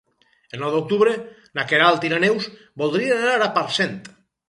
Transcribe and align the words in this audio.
El 0.57 0.63
nou 0.63 0.71
d'octubre 0.75 1.13
na 1.61 1.67
Queralt 1.73 2.09
i 2.09 2.13
na 2.17 2.21
Neus 2.27 2.51
voldrien 2.85 3.25
anar 3.31 3.41
a 3.51 3.55
Parcent. 3.63 3.99